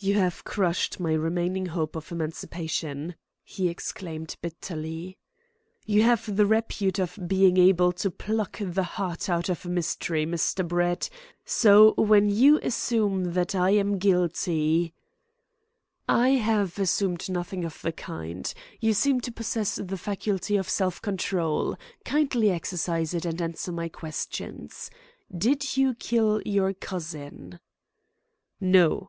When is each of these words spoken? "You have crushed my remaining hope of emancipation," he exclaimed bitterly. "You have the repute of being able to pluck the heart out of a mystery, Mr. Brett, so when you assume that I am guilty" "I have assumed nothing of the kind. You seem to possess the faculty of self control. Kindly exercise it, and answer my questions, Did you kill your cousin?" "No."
"You 0.00 0.16
have 0.16 0.44
crushed 0.44 1.00
my 1.00 1.14
remaining 1.14 1.64
hope 1.64 1.96
of 1.96 2.12
emancipation," 2.12 3.14
he 3.42 3.70
exclaimed 3.70 4.36
bitterly. 4.42 5.16
"You 5.86 6.02
have 6.02 6.36
the 6.36 6.44
repute 6.44 6.98
of 6.98 7.18
being 7.26 7.56
able 7.56 7.90
to 7.92 8.10
pluck 8.10 8.58
the 8.62 8.82
heart 8.82 9.30
out 9.30 9.48
of 9.48 9.64
a 9.64 9.70
mystery, 9.70 10.26
Mr. 10.26 10.66
Brett, 10.68 11.08
so 11.46 11.94
when 11.94 12.28
you 12.28 12.60
assume 12.62 13.32
that 13.32 13.54
I 13.54 13.70
am 13.70 13.96
guilty" 13.96 14.92
"I 16.26 16.32
have 16.32 16.78
assumed 16.78 17.30
nothing 17.30 17.64
of 17.64 17.80
the 17.80 17.90
kind. 17.92 18.52
You 18.82 18.92
seem 18.92 19.22
to 19.22 19.32
possess 19.32 19.76
the 19.76 19.96
faculty 19.96 20.56
of 20.56 20.68
self 20.68 21.00
control. 21.00 21.78
Kindly 22.04 22.50
exercise 22.50 23.14
it, 23.14 23.24
and 23.24 23.40
answer 23.40 23.72
my 23.72 23.88
questions, 23.88 24.90
Did 25.34 25.78
you 25.78 25.94
kill 25.94 26.42
your 26.44 26.74
cousin?" 26.74 27.58
"No." 28.60 29.08